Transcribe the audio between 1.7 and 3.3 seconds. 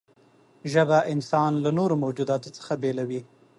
نورو موجوداتو څخه بېلوي.